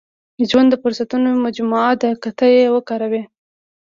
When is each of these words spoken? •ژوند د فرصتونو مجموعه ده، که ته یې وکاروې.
•ژوند 0.49 0.67
د 0.71 0.75
فرصتونو 0.83 1.29
مجموعه 1.45 1.93
ده، 2.01 2.09
که 2.21 2.29
ته 2.37 2.45
یې 2.55 2.63
وکاروې. 2.75 3.23